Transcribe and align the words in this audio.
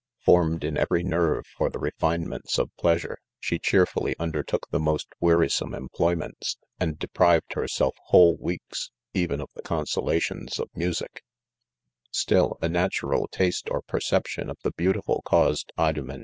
Formed 0.25 0.63
in 0.63 0.77
every 0.79 1.03
nerve 1.03 1.45
for 1.45 1.69
the 1.69 1.77
refinements 1.77 2.57
of 2.57 2.75
pleasure, 2.75 3.19
she 3.39 3.59
cheerfully 3.59 4.15
undertook 4.17 4.67
the 4.71 4.79
most 4.79 5.07
wearisome 5.19 5.75
employments.; 5.75 6.57
and 6.79 6.97
deprived 6.97 7.53
herself 7.53 7.93
whole 8.05 8.35
weeks, 8.37 8.89
even 9.13 9.39
of 9.39 9.51
the 9.53 9.61
consolations 9.61 10.57
of 10.57 10.71
music, 10.75 11.21
Still, 12.09 12.57
a 12.63 12.67
natural 12.67 13.27
taste 13.27 13.69
or 13.69 13.83
perception 13.83 14.49
of 14.49 14.57
the 14.63 14.71
beautiful 14.71 15.21
caused 15.23 15.71
Idomen. 15.77 16.19